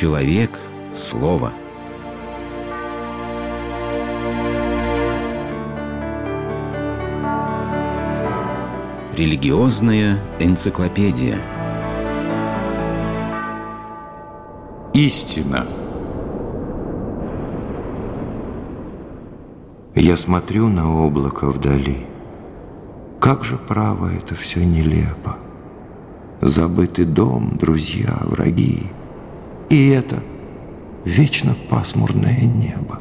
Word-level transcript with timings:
Человек– 0.00 0.58
слово. 0.94 1.52
Религиозная 9.14 10.18
энциклопедия. 10.38 11.38
Истина. 14.94 15.66
Я 19.94 20.16
смотрю 20.16 20.68
на 20.68 21.04
облако 21.04 21.50
вдали. 21.50 22.06
Как 23.20 23.44
же 23.44 23.58
право 23.58 24.10
это 24.10 24.34
все 24.34 24.64
нелепо. 24.64 25.36
Забытый 26.40 27.04
дом, 27.04 27.58
друзья, 27.60 28.16
враги. 28.22 28.86
И 29.70 29.88
это 29.88 30.22
вечно 31.04 31.56
пасмурное 31.70 32.42
небо. 32.42 33.00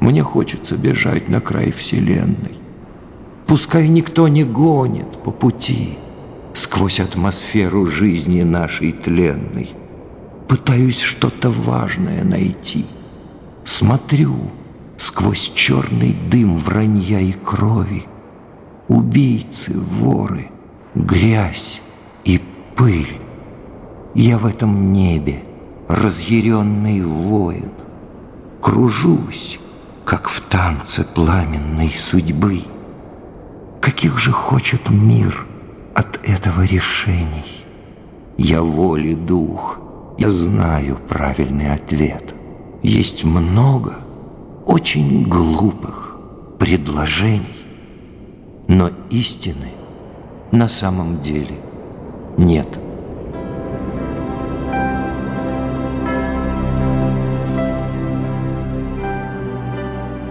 Мне 0.00 0.22
хочется 0.22 0.76
бежать 0.76 1.28
на 1.28 1.40
край 1.40 1.72
вселенной. 1.72 2.56
Пускай 3.46 3.88
никто 3.88 4.28
не 4.28 4.44
гонит 4.44 5.22
по 5.24 5.32
пути 5.32 5.98
Сквозь 6.58 6.98
атмосферу 6.98 7.86
жизни 7.86 8.42
нашей 8.42 8.90
тленной. 8.90 9.70
Пытаюсь 10.48 11.00
что-то 11.00 11.50
важное 11.50 12.24
найти. 12.24 12.84
Смотрю 13.62 14.34
сквозь 14.96 15.52
черный 15.54 16.16
дым 16.30 16.58
вранья 16.58 17.20
и 17.20 17.30
крови. 17.30 18.06
Убийцы, 18.88 19.78
воры, 19.78 20.50
грязь 20.96 21.80
и 22.24 22.40
пыль. 22.74 23.20
Я 24.18 24.36
в 24.36 24.46
этом 24.46 24.92
небе 24.92 25.44
разъяренный 25.86 27.02
воин. 27.02 27.70
Кружусь, 28.60 29.60
как 30.04 30.28
в 30.28 30.40
танце 30.40 31.04
пламенной 31.04 31.90
судьбы. 31.90 32.62
Каких 33.80 34.18
же 34.18 34.32
хочет 34.32 34.90
мир 34.90 35.46
от 35.94 36.18
этого 36.24 36.62
решений? 36.62 37.64
Я 38.36 38.60
воли 38.60 39.14
дух, 39.14 39.78
я 40.18 40.32
знаю 40.32 40.98
правильный 41.08 41.72
ответ. 41.72 42.34
Есть 42.82 43.22
много 43.22 43.98
очень 44.66 45.28
глупых 45.28 46.16
предложений, 46.58 47.66
но 48.66 48.90
истины 49.10 49.70
на 50.50 50.66
самом 50.66 51.20
деле 51.20 51.54
нет. 52.36 52.80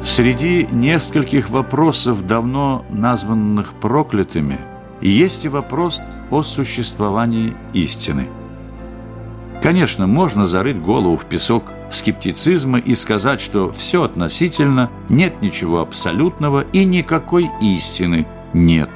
Среди 0.07 0.65
нескольких 0.71 1.49
вопросов, 1.49 2.25
давно 2.25 2.85
названных 2.89 3.73
проклятыми, 3.73 4.57
есть 5.01 5.43
и 5.43 5.49
вопрос 5.49 5.99
о 6.31 6.43
существовании 6.43 7.53
истины. 7.73 8.29
Конечно, 9.61 10.07
можно 10.07 10.47
зарыть 10.47 10.81
голову 10.81 11.17
в 11.17 11.25
песок 11.25 11.65
скептицизма 11.91 12.79
и 12.79 12.95
сказать, 12.95 13.41
что 13.41 13.69
все 13.69 14.03
относительно, 14.03 14.89
нет 15.09 15.41
ничего 15.41 15.81
абсолютного 15.81 16.61
и 16.71 16.85
никакой 16.85 17.51
истины 17.61 18.25
нет. 18.53 18.89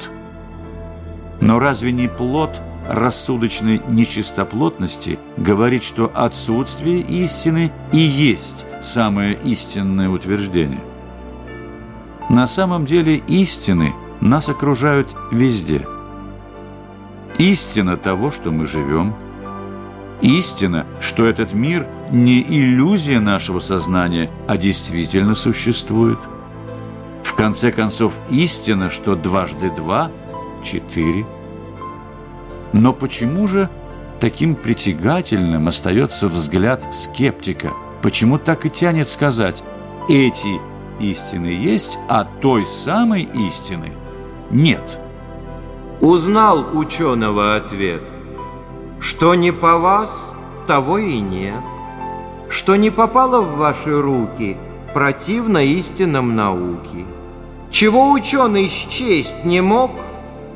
Но 1.42 1.59
разве 1.59 1.92
не 1.92 2.08
плод 2.08 2.62
рассудочной 2.88 3.82
нечистоплотности 3.89 5.20
говорит, 5.36 5.84
что 5.84 6.09
отсутствие 6.16 7.02
истины 7.02 7.70
и 7.92 8.00
есть 8.00 8.66
самое 8.82 9.38
истинное 9.44 10.08
утверждение? 10.08 10.80
На 12.31 12.47
самом 12.47 12.86
деле 12.86 13.17
истины 13.27 13.93
нас 14.21 14.47
окружают 14.47 15.14
везде. 15.33 15.86
Истина 17.37 17.97
того, 17.97 18.31
что 18.31 18.52
мы 18.52 18.67
живем. 18.67 19.14
Истина, 20.21 20.86
что 21.02 21.25
этот 21.25 21.52
мир 21.52 21.86
не 22.09 22.41
иллюзия 22.41 23.20
нашего 23.20 23.59
сознания, 23.59 24.31
а 24.47 24.55
действительно 24.55 25.36
существует. 25.36 26.20
В 27.21 27.33
конце 27.33 27.70
концов, 27.70 28.14
истина, 28.30 28.89
что 28.89 29.17
дважды 29.17 29.70
два– 29.70 30.09
четыре. 30.64 31.25
Но 32.71 32.93
почему 32.93 33.45
же 33.49 33.70
таким 34.21 34.55
притягательным 34.55 35.67
остается 35.67 36.30
взгляд 36.30 36.95
скептика? 36.95 37.73
Почему 38.02 38.37
так 38.37 38.65
и 38.65 38.70
тянет 38.70 39.09
сказать 39.09 39.65
«эти 40.08 40.70
истины 41.02 41.48
есть, 41.48 41.98
а 42.08 42.26
той 42.42 42.66
самой 42.66 43.23
истины 43.23 43.92
нет. 44.50 45.00
Узнал 46.00 46.66
ученого 46.73 47.56
ответ, 47.56 48.02
что 49.00 49.36
не 49.36 49.52
по 49.52 49.78
вас, 49.78 50.10
того 50.67 50.98
и 50.98 51.20
нет. 51.20 51.62
Что 52.50 52.76
не 52.76 52.89
попало 52.89 53.42
в 53.42 53.58
ваши 53.58 54.00
руки, 54.02 54.58
противно 54.94 55.60
истинам 55.64 56.36
науки. 56.36 57.06
Чего 57.72 58.12
ученый 58.12 58.68
счесть 58.68 59.45
не 59.45 59.62
мог, 59.62 59.92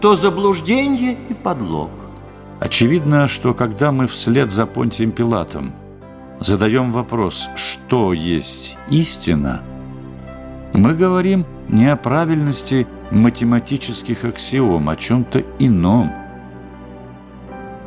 то 0.02 0.16
заблуждение 0.16 1.18
и 1.30 1.34
подлог. 1.34 1.92
Очевидно, 2.60 3.28
что 3.28 3.54
когда 3.54 3.92
мы 3.92 4.08
вслед 4.08 4.52
за 4.52 4.66
Понтием 4.66 5.12
Пилатом 5.12 5.74
задаем 6.40 6.92
вопрос, 6.92 7.50
что 7.56 8.14
есть 8.14 8.78
истина– 8.90 9.62
мы 10.76 10.94
говорим 10.94 11.46
не 11.70 11.92
о 11.92 11.96
правильности 11.96 12.86
математических 13.12 14.26
аксиом, 14.26 14.90
о 14.90 14.96
чем-то 14.96 15.44
ином. 15.60 16.12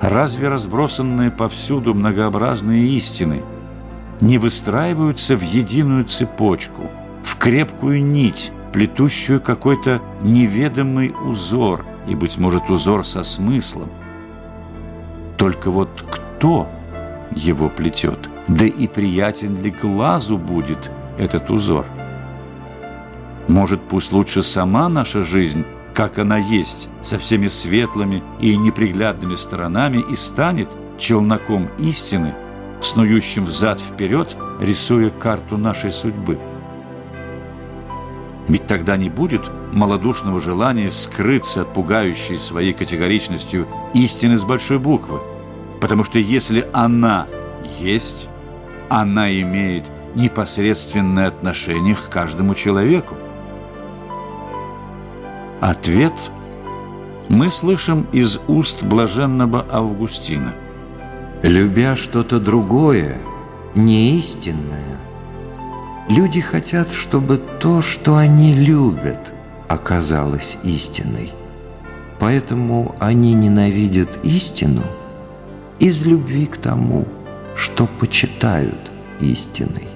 Разве 0.00 0.48
разбросанные 0.48 1.30
повсюду 1.30 1.92
многообразные 1.92 2.88
истины 2.96 3.42
не 4.20 4.38
выстраиваются 4.38 5.36
в 5.36 5.42
единую 5.42 6.04
цепочку, 6.04 6.82
в 7.24 7.36
крепкую 7.36 8.02
нить, 8.04 8.52
плетущую 8.72 9.40
какой-то 9.40 10.00
неведомый 10.22 11.14
узор, 11.24 11.84
и, 12.06 12.14
быть 12.14 12.38
может, 12.38 12.70
узор 12.70 13.04
со 13.04 13.22
смыслом? 13.22 13.88
Только 15.36 15.70
вот 15.70 15.90
кто 16.10 16.68
его 17.32 17.68
плетет, 17.68 18.30
да 18.46 18.66
и 18.66 18.86
приятен 18.86 19.60
ли 19.62 19.70
глазу 19.70 20.38
будет 20.38 20.90
этот 21.18 21.50
узор– 21.50 21.84
может, 23.48 23.80
пусть 23.80 24.12
лучше 24.12 24.42
сама 24.42 24.88
наша 24.88 25.22
жизнь, 25.22 25.64
как 25.94 26.18
она 26.18 26.38
есть, 26.38 26.88
со 27.02 27.18
всеми 27.18 27.48
светлыми 27.48 28.22
и 28.40 28.56
неприглядными 28.56 29.34
сторонами, 29.34 30.04
и 30.08 30.14
станет 30.14 30.68
челноком 30.98 31.68
истины, 31.78 32.34
снующим 32.80 33.44
взад-вперед, 33.44 34.36
рисуя 34.60 35.10
карту 35.10 35.56
нашей 35.56 35.90
судьбы. 35.90 36.38
Ведь 38.48 38.66
тогда 38.66 38.96
не 38.96 39.10
будет 39.10 39.50
малодушного 39.72 40.40
желания 40.40 40.90
скрыться 40.90 41.62
от 41.62 41.74
пугающей 41.74 42.38
своей 42.38 42.72
категоричностью 42.72 43.66
истины 43.92 44.36
с 44.36 44.44
большой 44.44 44.78
буквы. 44.78 45.20
Потому 45.80 46.04
что 46.04 46.18
если 46.18 46.66
она 46.72 47.26
есть, 47.78 48.28
она 48.88 49.30
имеет 49.30 49.84
непосредственное 50.14 51.28
отношение 51.28 51.94
к 51.94 52.08
каждому 52.08 52.54
человеку. 52.54 53.16
Ответ 55.60 56.12
мы 57.28 57.50
слышим 57.50 58.06
из 58.12 58.38
уст 58.46 58.84
блаженного 58.84 59.66
Августина. 59.68 60.54
Любя 61.42 61.96
что-то 61.96 62.38
другое, 62.38 63.18
неистинное, 63.74 64.98
люди 66.08 66.40
хотят, 66.40 66.92
чтобы 66.92 67.38
то, 67.60 67.82
что 67.82 68.16
они 68.16 68.54
любят, 68.54 69.32
оказалось 69.66 70.58
истиной. 70.62 71.32
Поэтому 72.20 72.94
они 73.00 73.34
ненавидят 73.34 74.18
истину 74.22 74.82
из 75.80 76.06
любви 76.06 76.46
к 76.46 76.56
тому, 76.56 77.04
что 77.56 77.86
почитают 77.86 78.90
истиной. 79.20 79.88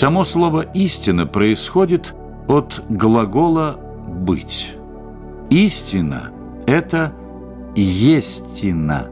Само 0.00 0.24
слово 0.24 0.62
«истина» 0.62 1.26
происходит 1.26 2.14
от 2.48 2.82
глагола 2.88 3.78
«быть». 4.08 4.74
Истина– 5.50 6.32
это 6.66 7.12
«естина», 7.76 9.10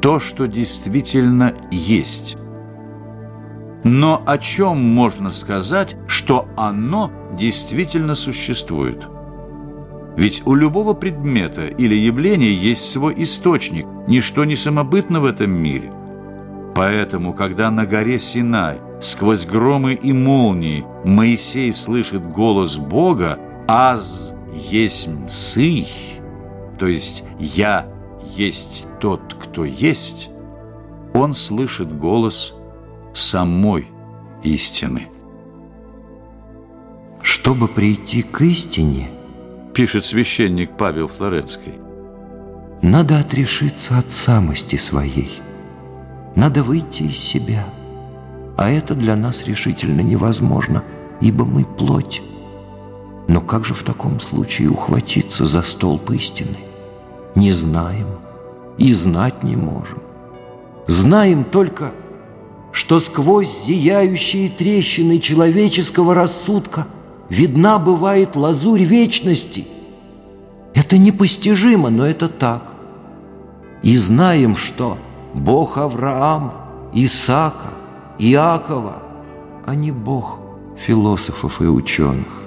то, 0.00 0.20
что 0.20 0.46
действительно 0.46 1.54
есть. 1.72 2.38
Но 3.82 4.22
о 4.24 4.38
чем 4.38 4.78
можно 4.78 5.28
сказать, 5.28 5.96
что 6.06 6.46
оно 6.56 7.10
действительно 7.36 8.14
существует? 8.14 9.08
Ведь 10.16 10.46
у 10.46 10.54
любого 10.54 10.94
предмета 10.94 11.66
или 11.66 11.96
явления 11.96 12.52
есть 12.52 12.92
свой 12.92 13.12
источник, 13.24 13.86
ничто 14.06 14.44
не 14.44 14.54
самобытно 14.54 15.18
в 15.18 15.24
этом 15.24 15.50
мире. 15.50 15.92
Поэтому, 16.76 17.32
когда 17.32 17.72
на 17.72 17.86
горе 17.86 18.20
Синай 18.20 18.85
сквозь 19.00 19.46
громы 19.46 19.94
и 19.94 20.12
молнии 20.12 20.84
Моисей 21.04 21.72
слышит 21.72 22.26
голос 22.26 22.76
Бога 22.76 23.38
«Аз 23.68 24.34
есть 24.52 25.08
сый», 25.28 25.88
то 26.78 26.86
есть 26.86 27.24
«Я 27.38 27.86
есть 28.34 28.86
тот, 29.00 29.34
кто 29.34 29.64
есть», 29.64 30.30
он 31.14 31.32
слышит 31.32 31.96
голос 31.98 32.54
самой 33.12 33.88
истины. 34.42 35.08
Чтобы 37.22 37.68
прийти 37.68 38.22
к 38.22 38.40
истине, 38.42 39.08
пишет 39.74 40.04
священник 40.04 40.76
Павел 40.76 41.08
Флоренский, 41.08 41.74
надо 42.82 43.18
отрешиться 43.18 43.98
от 43.98 44.12
самости 44.12 44.76
своей, 44.76 45.40
надо 46.34 46.62
выйти 46.62 47.04
из 47.04 47.18
себя, 47.18 47.64
а 48.56 48.70
это 48.70 48.94
для 48.94 49.16
нас 49.16 49.44
решительно 49.44 50.00
невозможно, 50.00 50.82
ибо 51.20 51.44
мы 51.44 51.64
плоть. 51.64 52.22
Но 53.28 53.40
как 53.40 53.64
же 53.64 53.74
в 53.74 53.82
таком 53.82 54.20
случае 54.20 54.70
ухватиться 54.70 55.44
за 55.46 55.62
столб 55.62 56.10
истины? 56.10 56.56
Не 57.34 57.52
знаем 57.52 58.06
и 58.78 58.92
знать 58.92 59.42
не 59.42 59.56
можем. 59.56 59.98
Знаем 60.86 61.44
только, 61.44 61.92
что 62.72 63.00
сквозь 63.00 63.64
зияющие 63.66 64.48
трещины 64.48 65.18
человеческого 65.18 66.14
рассудка 66.14 66.86
видна 67.28 67.78
бывает 67.78 68.36
лазурь 68.36 68.82
вечности. 68.82 69.66
Это 70.74 70.98
непостижимо, 70.98 71.90
но 71.90 72.06
это 72.06 72.28
так. 72.28 72.62
И 73.82 73.96
знаем, 73.96 74.56
что 74.56 74.98
Бог 75.34 75.78
Авраама, 75.78 76.54
Исаака, 76.92 77.75
Иакова, 78.18 79.02
а 79.66 79.74
не 79.74 79.90
Бог 79.92 80.40
философов 80.76 81.60
и 81.60 81.66
ученых, 81.66 82.44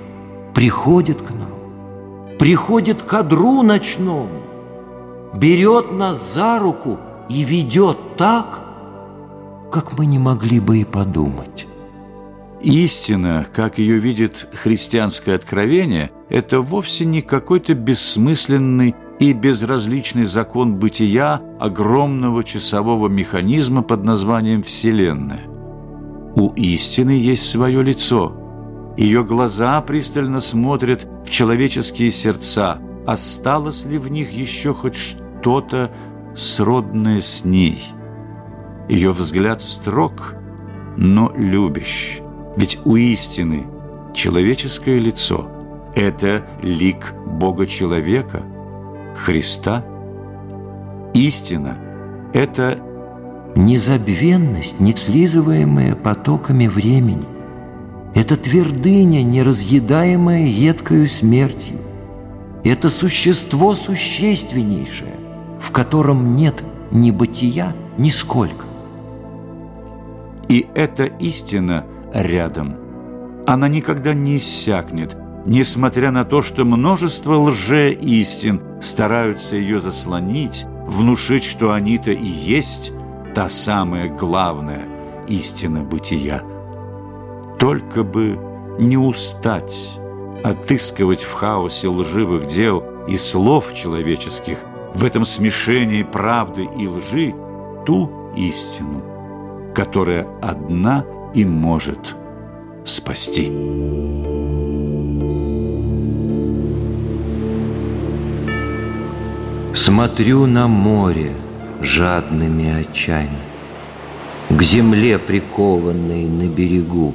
приходит 0.53 1.21
к 1.21 1.29
нам, 1.31 2.37
приходит 2.37 3.01
к 3.03 3.13
одру 3.13 3.61
ночному, 3.61 4.41
берет 5.33 5.91
нас 5.91 6.33
за 6.33 6.59
руку– 6.59 6.97
и 7.29 7.43
ведет 7.43 7.97
так, 8.17 8.59
как 9.71 9.97
мы 9.97 10.05
не 10.07 10.19
могли 10.19 10.59
бы 10.59 10.79
и 10.79 10.83
подумать. 10.83 11.67
Истина, 12.61 13.45
как 13.53 13.77
ее 13.77 13.99
видит 13.99 14.49
христианское 14.53 15.35
откровение, 15.35 16.11
это 16.27 16.59
вовсе 16.59 17.05
не 17.05 17.21
какой-то 17.21 17.73
бессмысленный 17.73 18.95
и 19.19 19.31
безразличный 19.31 20.25
закон 20.25 20.75
бытия 20.75 21.41
огромного 21.59 22.43
часового 22.43 23.07
механизма 23.07 23.81
под 23.81 24.03
названием 24.03 24.63
Вселенная. 24.63 25.58
У 26.35 26.49
истины 26.49 27.11
есть 27.11 27.49
свое 27.49 27.81
лицо. 27.83 28.93
Ее 28.97 29.23
глаза 29.23 29.81
пристально 29.81 30.39
смотрят 30.39 31.07
в 31.25 31.29
человеческие 31.29 32.11
сердца. 32.11 32.79
Осталось 33.07 33.85
ли 33.85 33.97
в 33.97 34.09
них 34.11 34.31
еще 34.31 34.73
хоть 34.73 34.95
что-то 34.95 35.91
сродное 36.35 37.21
с 37.21 37.45
ней. 37.45 37.81
Ее 38.87 39.11
взгляд 39.11 39.61
строг, 39.61 40.35
но 40.97 41.31
любящий. 41.35 42.21
Ведь 42.55 42.79
у 42.85 42.95
истины 42.95 43.67
человеческое 44.13 44.97
лицо– 44.97 45.47
это 45.95 46.45
лик 46.61 47.13
Бога-человека, 47.25 48.43
Христа. 49.15 49.85
Истина– 51.13 51.77
это 52.33 52.83
незабвенность, 53.55 54.79
не 54.79 54.95
слизываемая 54.95 55.95
потоками 55.95 56.67
времени. 56.67 57.25
Это 58.15 58.37
твердыня, 58.37 59.21
неразъедаемая 59.23 60.45
едкою 60.45 61.07
смертью. 61.07 61.77
Это 62.63 62.89
существо 62.89 63.75
существеннейшее, 63.75 65.13
в 65.59 65.71
котором 65.71 66.35
нет 66.35 66.63
ни 66.91 67.11
бытия, 67.11 67.73
ни 67.97 68.09
сколько. 68.09 68.65
И 70.47 70.67
эта 70.73 71.05
истина 71.05 71.85
рядом. 72.13 72.75
Она 73.45 73.67
никогда 73.67 74.13
не 74.13 74.37
иссякнет, 74.37 75.15
несмотря 75.45 76.11
на 76.11 76.25
то, 76.25 76.41
что 76.41 76.65
множество 76.65 77.35
лже-истин 77.35 78.61
стараются 78.81 79.55
ее 79.55 79.79
заслонить, 79.79 80.65
внушить, 80.87 81.43
что 81.43 81.71
они-то 81.71 82.11
и 82.11 82.25
есть 82.25 82.91
та 83.33 83.49
самая 83.49 84.09
главная 84.09 84.87
истина 85.27 85.83
бытия. 85.83 86.43
Только 87.59 88.03
бы 88.03 88.39
не 88.79 88.97
устать 88.97 89.99
отыскивать 90.43 91.23
в 91.23 91.33
хаосе 91.33 91.89
лживых 91.89 92.47
дел 92.47 92.83
и 93.07 93.17
слов 93.17 93.73
человеческих 93.73 94.59
в 94.95 95.03
этом 95.03 95.25
смешении 95.25 96.03
правды 96.03 96.67
и 96.77 96.87
лжи 96.87 97.33
ту 97.85 98.09
истину, 98.35 99.01
которая 99.75 100.27
одна 100.41 101.05
и 101.33 101.45
может 101.45 102.15
спасти. 102.85 103.51
Смотрю 109.73 110.45
на 110.45 110.67
море 110.67 111.31
жадными 111.81 112.81
очами, 112.81 113.39
К 114.49 114.63
земле 114.63 115.19
прикованной 115.19 116.25
на 116.25 116.47
берегу. 116.47 117.13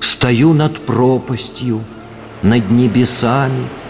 Стою 0.00 0.52
над 0.52 0.78
пропастью, 0.80 1.80
над 2.42 2.70
небесами— 2.70 3.66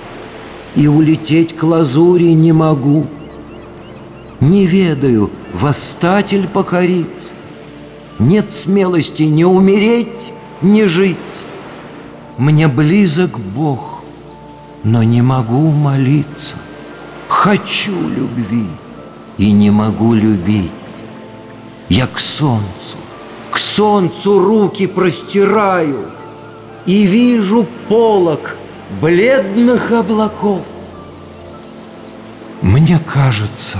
и 0.74 0.86
улететь 0.86 1.56
к 1.56 1.62
лазури 1.62 2.32
не 2.32 2.52
могу. 2.52 3.06
Не 4.40 4.66
ведаю, 4.66 5.30
восстатель 5.52 6.48
покориться, 6.48 7.32
нет 8.18 8.50
смелости 8.50 9.22
ни 9.22 9.44
умереть, 9.44 10.32
ни 10.62 10.84
жить. 10.84 11.16
Мне 12.38 12.66
близок 12.66 13.38
Бог, 13.38 14.02
но 14.82 15.02
не 15.02 15.22
могу 15.22 15.70
молиться. 15.70 16.56
Хочу 17.28 17.92
любви 17.92 18.66
и 19.38 19.52
не 19.52 19.70
могу 19.70 20.14
любить. 20.14 20.70
Я 21.88 22.06
к 22.06 22.20
солнцу, 22.20 22.96
к 23.50 23.58
солнцу 23.58 24.38
руки 24.38 24.86
простираю 24.86 26.06
И 26.86 27.04
вижу 27.04 27.66
полок 27.88 28.56
бледных 29.00 29.92
облаков. 29.92 30.62
Мне 32.62 32.98
кажется, 32.98 33.78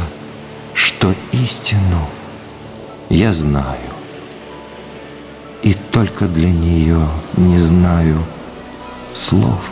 что 0.75 1.15
истину 1.33 2.09
я 3.09 3.33
знаю, 3.33 3.93
и 5.63 5.75
только 5.75 6.27
для 6.27 6.51
нее 6.51 7.01
не 7.37 7.59
знаю 7.59 8.19
слов. 9.15 9.72